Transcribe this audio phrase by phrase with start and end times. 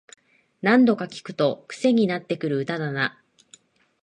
[0.63, 3.21] 何度か聴くとクセになってくる歌だな